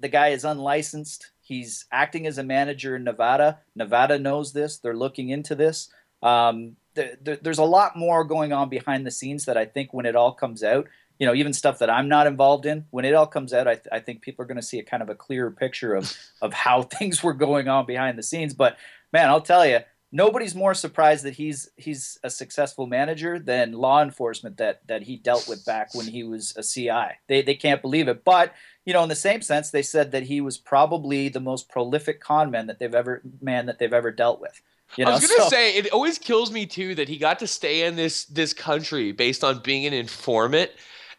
[0.00, 1.30] the guy is unlicensed.
[1.40, 3.58] He's acting as a manager in Nevada.
[3.76, 4.78] Nevada knows this.
[4.78, 5.90] They're looking into this.
[6.22, 10.16] Um, there's a lot more going on behind the scenes that I think when it
[10.16, 13.26] all comes out, you know, even stuff that I'm not involved in, when it all
[13.26, 15.14] comes out, I, th- I think people are going to see a kind of a
[15.14, 18.54] clearer picture of of how things were going on behind the scenes.
[18.54, 18.76] But
[19.12, 19.80] man, I'll tell you,
[20.12, 25.16] nobody's more surprised that he's he's a successful manager than law enforcement that that he
[25.16, 27.18] dealt with back when he was a CI.
[27.28, 30.24] They they can't believe it, but you know, in the same sense, they said that
[30.24, 34.10] he was probably the most prolific con man that they've ever man that they've ever
[34.10, 34.62] dealt with.
[34.96, 37.38] You know, I was gonna so, say it always kills me too that he got
[37.40, 40.70] to stay in this this country based on being an informant.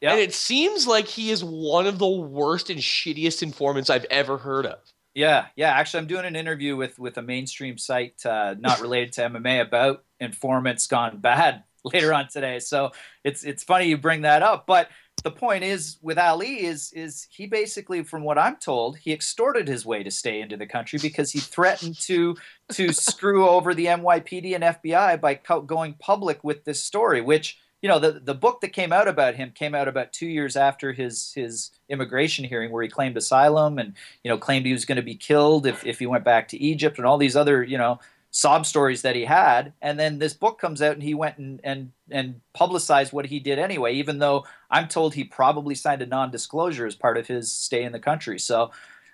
[0.03, 4.37] And it seems like he is one of the worst and shittiest informants I've ever
[4.37, 4.79] heard of.
[5.13, 5.71] Yeah, yeah.
[5.71, 9.61] Actually, I'm doing an interview with with a mainstream site uh, not related to MMA
[9.61, 12.59] about informants gone bad later on today.
[12.59, 12.91] So
[13.23, 14.87] it's it's funny you bring that up, but
[15.23, 19.67] the point is with Ali is is he basically, from what I'm told, he extorted
[19.67, 22.35] his way to stay into the country because he threatened to
[22.73, 27.57] to screw over the NYPD and FBI by co- going public with this story, which
[27.81, 30.55] you know the the book that came out about him came out about two years
[30.55, 34.85] after his his immigration hearing where he claimed asylum and you know claimed he was
[34.85, 37.63] going to be killed if if he went back to Egypt and all these other
[37.63, 37.99] you know
[38.31, 39.73] sob stories that he had.
[39.81, 43.39] And then this book comes out and he went and and and publicized what he
[43.39, 47.49] did anyway even though i'm told he probably signed a non-disclosure as part of his
[47.49, 48.39] stay in the country.
[48.39, 48.71] So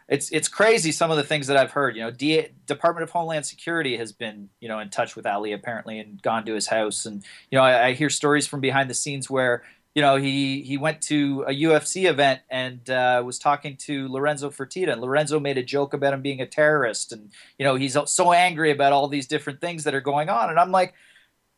[0.08, 1.96] it's it's crazy some of the things that i've heard.
[1.96, 5.52] You know D- department of homeland security has been you know in touch with ali
[5.52, 7.06] apparently and gone to his house.
[7.06, 9.64] And you know I, I hear stories from behind the scenes where
[9.98, 14.52] you know, he he went to a UFC event and uh, was talking to Lorenzo
[14.52, 17.98] Fertitta, and Lorenzo made a joke about him being a terrorist, and you know, he's
[18.06, 20.94] so angry about all these different things that are going on, and I'm like,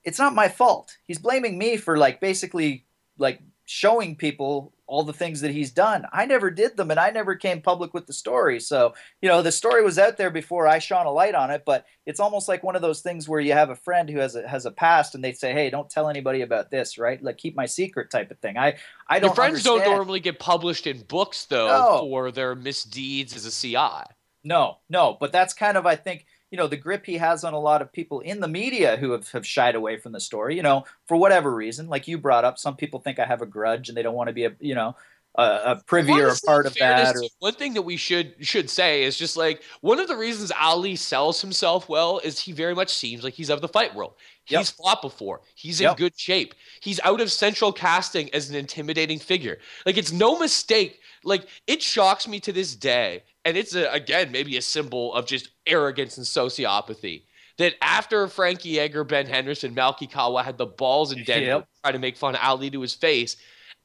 [0.05, 0.95] it's not my fault.
[1.03, 2.85] He's blaming me for like basically
[3.17, 6.05] like showing people all the things that he's done.
[6.11, 8.59] I never did them and I never came public with the story.
[8.59, 11.61] So, you know, the story was out there before I shone a light on it,
[11.63, 14.35] but it's almost like one of those things where you have a friend who has
[14.35, 17.21] a has a past and they say, "Hey, don't tell anybody about this," right?
[17.23, 18.57] Like keep my secret type of thing.
[18.57, 19.83] I I don't Your friends understand.
[19.83, 21.99] don't normally get published in books though No.
[21.99, 24.03] for their misdeeds as a CI.
[24.43, 27.53] No, no, but that's kind of I think you know the grip he has on
[27.53, 30.55] a lot of people in the media who have, have shied away from the story.
[30.55, 33.45] You know, for whatever reason, like you brought up, some people think I have a
[33.45, 34.95] grudge and they don't want to be a you know
[35.35, 37.15] a, a privy or a part of that.
[37.15, 40.51] Or, One thing that we should should say is just like one of the reasons
[40.59, 44.13] Ali sells himself well is he very much seems like he's of the fight world.
[44.45, 44.65] He's Yep.
[44.83, 45.41] fought before.
[45.55, 45.97] He's in Yep.
[45.97, 46.55] good shape.
[46.81, 49.59] He's out of central casting as an intimidating figure.
[49.85, 50.99] Like it's no mistake.
[51.23, 55.25] Like it shocks me to this day, and it's a, again maybe a symbol of
[55.25, 57.23] just arrogance and sociopathy.
[57.57, 61.61] That after Frankie Edgar, Ben Henderson, Malky Kawa had the balls in Denver Yep.
[61.61, 63.35] to try to make fun of Ali to his face,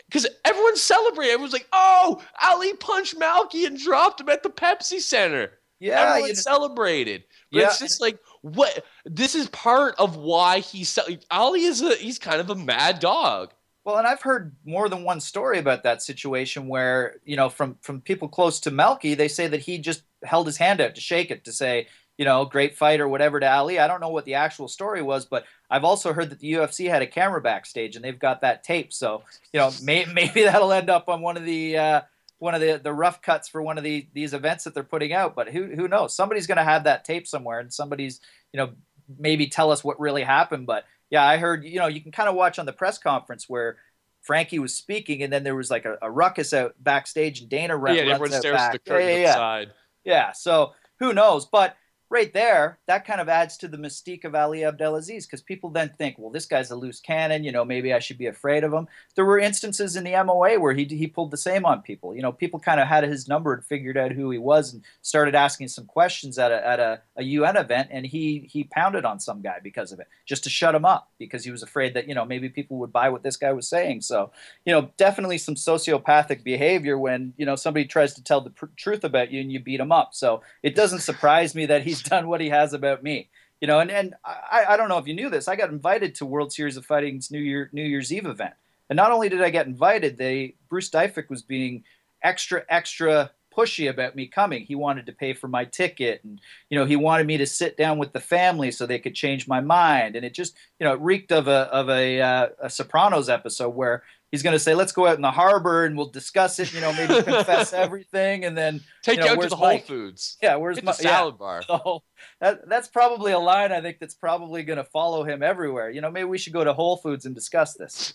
[0.07, 1.33] because everyone celebrated.
[1.33, 6.29] Everyone's like, "Oh, Ali punched Malky and dropped him at the Pepsi Center." yeah, Everyone
[6.29, 7.25] you know- celebrated.
[7.51, 7.67] But Yeah.
[7.67, 10.97] it's just like what this is part of why he's
[11.31, 13.53] Ali is a he's kind of a mad dog.
[13.85, 17.77] Well, and I've heard more than one story about that situation where, you know, from
[17.83, 21.01] from people close to Melky, they say that he just held his hand out to
[21.03, 23.79] shake it to say, you know, great fight or whatever to Ali.
[23.79, 26.89] I don't know what the actual story was, but I've also heard that the UFC
[26.89, 28.93] had a camera backstage and they've got that tape.
[28.93, 32.01] So, you know, may, maybe that'll end up on one of the uh,
[32.39, 35.13] one of the, the rough cuts for one of the these events that they're putting
[35.13, 35.35] out.
[35.35, 36.15] But who who knows?
[36.15, 38.21] Somebody's going to have that tape somewhere, and somebody's
[38.53, 38.71] you know
[39.19, 40.67] maybe tell us what really happened.
[40.67, 43.49] But yeah, I heard you know you can kind of watch on the press conference
[43.49, 43.77] where
[44.25, 47.77] Frankie was speaking, and then there was like a, a ruckus out backstage, and Dana
[47.77, 48.75] ran, yeah, runs everyone out stares back.
[48.75, 49.65] at the curtain yeah, yeah, yeah.
[50.05, 51.47] Yeah, so who knows?
[51.47, 51.77] But
[52.11, 55.91] right there, that kind of adds to the mystique of Ali Abdelaziz because people then
[55.97, 57.45] think, well, this guy's a loose cannon.
[57.45, 58.87] You know, maybe I should be afraid of him.
[59.17, 62.15] There were instances in the MOA where he he pulled the same on people.
[62.15, 64.83] You know, people kind of had his number and figured out who he was and
[65.03, 69.05] started asking some questions at a at a, a UN event, and he he pounded
[69.05, 71.95] on some guy because of it, just to shut him up because he was afraid
[71.95, 74.03] that you know maybe people would buy what this guy was saying.
[74.03, 74.31] So
[74.65, 78.67] you know, definitely some sociopathic behavior when you know somebody tries to tell the pr-
[78.77, 80.15] truth about you and you beat them up.
[80.15, 83.29] So it doesn't surprise me that he's done what he has about me.
[83.61, 85.49] You know, and, and I, I don't know if you knew this.
[85.49, 88.55] I got invited to World Series of Fighting's New Year New Year's Eve event,
[88.91, 91.85] and not only did I get invited, they Bruce Deifik was being
[92.23, 94.65] extra extra pushy about me coming.
[94.65, 97.77] He wanted to pay for my ticket, and you know he wanted me to sit
[97.79, 100.17] down with the family so they could change my mind.
[100.17, 103.71] And it just you know it reeked of a of a, uh, a Sopranos episode
[103.71, 104.03] where
[104.35, 106.81] he's going to say, "Let's go out in the harbor and we'll discuss it." You
[106.81, 109.79] know, maybe confess everything, and then Take you know, out to the Whole?
[109.79, 110.37] Foods.
[110.43, 111.63] Yeah, where's Hit my the salad bar.
[111.69, 112.03] So
[112.41, 115.89] that, that's probably a line I think that's probably going to follow him everywhere.
[115.89, 118.13] You know, maybe we should go to Whole Foods and discuss this.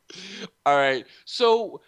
[0.66, 1.04] All right.
[1.24, 1.80] So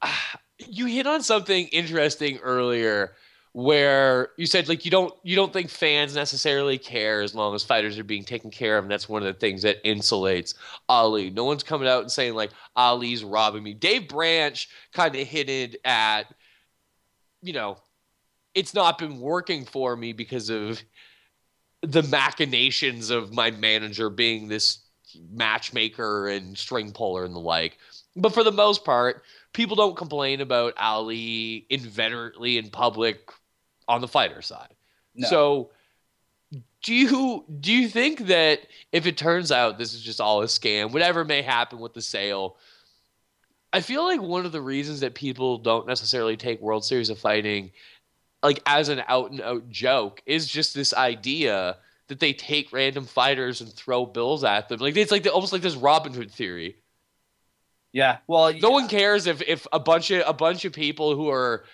[0.00, 0.08] uh,
[0.58, 3.14] you hit on something interesting earlier
[3.54, 7.62] where you said like you don't you don't think fans necessarily care as long as
[7.62, 10.54] fighters are being taken care of and that's one of the things that insulates
[10.88, 11.28] Ali.
[11.28, 13.74] No one's coming out and saying like Ali's robbing me.
[13.74, 16.22] Dave Branch kind of hinted at
[17.42, 17.76] you know
[18.54, 20.82] it's not been working for me because of
[21.82, 24.78] the machinations of my manager being this
[25.30, 27.76] matchmaker and string puller and the like.
[28.16, 33.30] But for the most part, people don't complain about Ali inveterately in public
[33.88, 34.74] on the fighter side.
[35.14, 35.28] No.
[35.28, 35.70] So
[36.82, 38.60] do you do you think that
[38.90, 42.02] if it turns out this is just all a scam, whatever may happen with the
[42.02, 42.56] sale,
[43.72, 47.18] I feel like one of the reasons that people don't necessarily take World Series of
[47.18, 47.70] Fighting
[48.42, 51.76] like as an out and out joke is just this idea
[52.08, 54.80] that they take random fighters and throw bills at them.
[54.80, 56.76] Like it's like the, almost like this Robin Hood theory.
[57.92, 58.18] Yeah.
[58.26, 61.64] Well, No one cares if if a bunch of a bunch of people who are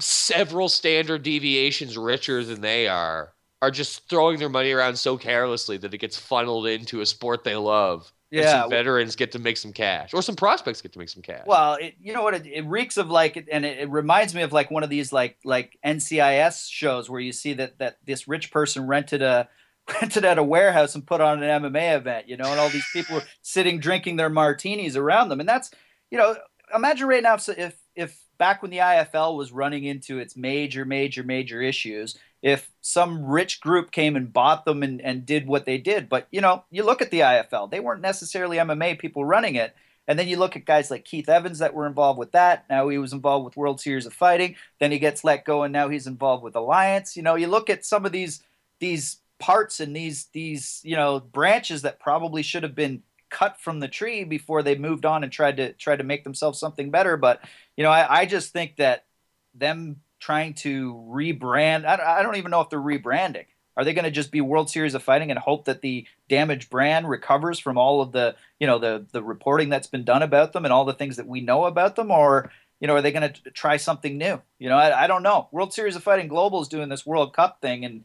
[0.00, 5.76] several standard deviations richer than they are are just throwing their money around so carelessly
[5.76, 8.12] that it gets funneled into a sport they love.
[8.30, 8.62] Yeah.
[8.62, 11.42] some veterans get to make some cash, or some prospects get to make some cash.
[11.44, 12.32] Well, it, you know what?
[12.32, 15.12] It, it reeks of like, and it, it reminds me of like one of these
[15.12, 19.50] like like NCIS shows where you see that that this rich person rented a
[20.00, 22.88] rented at a warehouse and put on an MMA event, you know, and all these
[22.94, 25.70] people were sitting drinking their martinis around them, and that's
[26.10, 26.34] you know,
[26.74, 30.84] imagine right now if if, if back when the IFL was running into its major
[30.84, 32.18] major major issues.
[32.42, 36.26] If some rich group came and bought them and, and did what they did, but
[36.32, 39.76] you know, you look at the IFL, they weren't necessarily MMA people running it.
[40.08, 42.64] And then you look at guys like Keith Evans that were involved with that.
[42.68, 44.56] Now he was involved with World Series of Fighting.
[44.80, 47.16] Then he gets let go, and now he's involved with Alliance.
[47.16, 48.42] You know, you look at some of these
[48.80, 53.80] these parts and these these you know branches that probably should have been cut from
[53.80, 57.16] the tree before they moved on and tried to try to make themselves something better.
[57.16, 57.40] But
[57.76, 59.06] you know, I, I just think that
[59.54, 61.84] them trying to rebrand.
[61.84, 63.46] I, don't- I don't even know if they're rebranding.
[63.74, 66.68] Are they going to just be World Series of Fighting and hope that the damaged
[66.68, 70.52] brand recovers from all of the, you know, the the reporting that's been done about
[70.52, 73.12] them and all the things that we know about them, or you know, are they
[73.12, 74.42] going to try something new?
[74.58, 75.48] You know, I, I don't know.
[75.52, 78.04] World Series of Fighting Global is doing this World Cup thing, and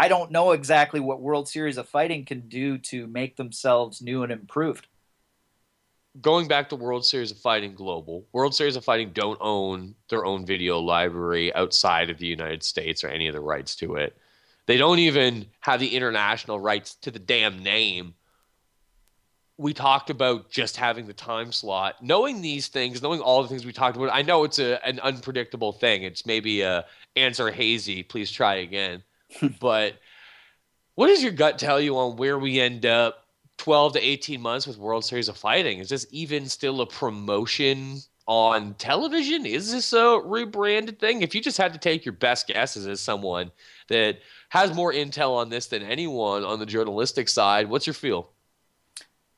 [0.00, 4.22] I don't know exactly what World Series of Fighting can do to make themselves new
[4.22, 4.86] and improved.
[6.22, 10.24] going back to World Series of Fighting Global, World Series of Fighting don't own their
[10.24, 14.16] own video library outside of the United States or any of the rights to it.
[14.64, 18.14] They don't even have the international rights to the damn name.
[19.58, 22.02] We talked about just having the time slot.
[22.02, 24.98] Knowing these things, knowing all the things we talked about, I know it's a, an
[25.00, 26.04] unpredictable thing.
[26.04, 26.86] It's maybe a
[27.16, 29.02] answer hazy, please try again.
[29.60, 29.94] but
[30.94, 33.26] what does your gut tell you on where we end up
[33.58, 35.78] 12 to 18 months with World Series of Fighting?
[35.78, 39.44] Is this even still a promotion on television?
[39.44, 41.22] Is this a rebranded thing?
[41.22, 43.50] If you just had to take your best guesses as someone
[43.88, 44.18] that
[44.50, 48.30] has more intel on this than anyone on the journalistic side, what's your feel?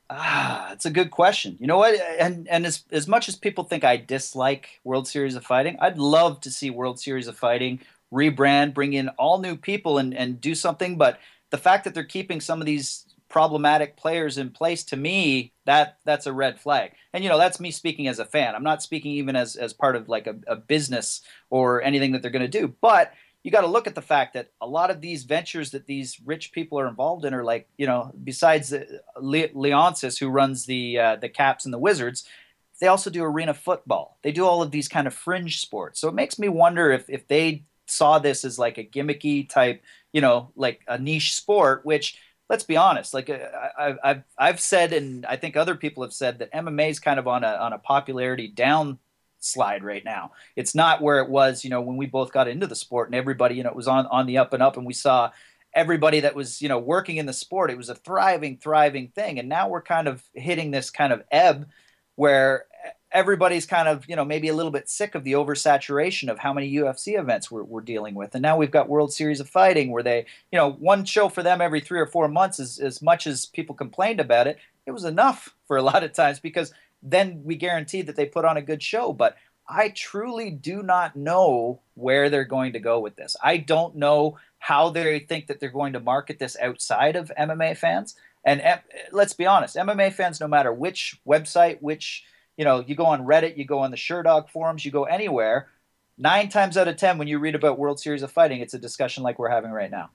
[0.09, 1.57] Ah, it's a good question.
[1.59, 1.95] You know what?
[2.19, 5.97] And and as as much as people think I dislike World Series of Fighting, I'd
[5.97, 7.79] love to see World Series of Fighting
[8.13, 10.97] rebrand, bring in all new people, and and do something.
[10.97, 15.51] But the fact that they're keeping some of these problematic players in place, to me,
[15.65, 16.91] that that's a red flag.
[17.13, 18.53] And you know, that's me speaking as a fan.
[18.53, 22.21] I'm not speaking even as as part of like a, a business or anything that
[22.21, 22.73] they're going to do.
[22.79, 23.11] But
[23.43, 26.19] you got to look at the fact that a lot of these ventures that these
[26.23, 30.65] rich people are involved in are like, you know, besides the, Le- Leonsis, who runs
[30.65, 32.23] the uh, the Caps and the Wizards,
[32.79, 34.17] they also do arena football.
[34.21, 35.99] They do all of these kind of fringe sports.
[35.99, 39.83] So it makes me wonder if if they saw this as like a gimmicky type,
[40.11, 42.17] you know, like a niche sport, which
[42.49, 43.39] let's be honest, like uh,
[43.77, 47.19] I, I've I've said, and I think other people have said that MMA is kind
[47.19, 48.99] of on a on a popularity down
[49.39, 50.31] slide right now.
[50.55, 53.15] It's not where it was, you know, when we both got into the sport and
[53.15, 55.31] everybody, you know, it was on on the up and up, and we saw
[55.73, 57.71] everybody that was, you know, working in the sport.
[57.71, 61.23] It was a thriving, thriving thing, and now we're kind of hitting this kind of
[61.31, 61.67] ebb
[62.15, 62.65] where
[63.13, 66.51] everybody's kind of you know maybe a little bit sick of the oversaturation of how
[66.51, 69.91] many UFC events we're, we're dealing with, and now we've got World Series of Fighting
[69.91, 73.01] where they you know one show for them every three or four months is as
[73.01, 74.57] much as people complained about it.
[74.85, 78.45] It was enough for a lot of times because then we guarantee that they put
[78.45, 79.13] on a good show.
[79.13, 79.37] But
[79.67, 83.35] I truly do not know where they're going to go with this.
[83.41, 87.77] I don't know how they think that they're going to market this outside of MMA
[87.77, 88.15] fans.
[88.45, 88.77] And eh,
[89.11, 92.23] let's be honest, MMA fans, no matter which website, which
[92.57, 95.69] you know, you go on Reddit, you go on the Sherdog forums, you go anywhere.
[96.17, 98.79] Nine times out of ten, when you read about World Series of Fighting, it's a
[98.79, 100.11] discussion like we're having right now.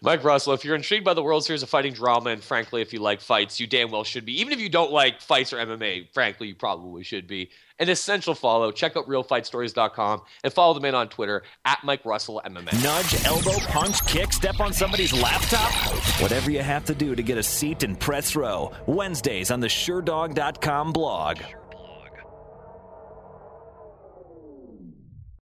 [0.00, 2.92] Mike Russell, if you're intrigued by the World Series of Fighting drama, and frankly, if
[2.92, 4.40] you like fights, you damn well should be.
[4.40, 7.50] Even if you don't like fights or MMA, frankly, you probably should be.
[7.78, 8.70] An essential follow.
[8.70, 12.82] Check out realfightstories.com and follow the man on Twitter at Mike Russell MMA.
[12.82, 15.72] Nudge, elbow, punch, kick, step on somebody's laptop.
[16.20, 18.72] Whatever you have to do to get a seat in press row.
[18.86, 21.38] Wednesdays on the Sherdog.com blog.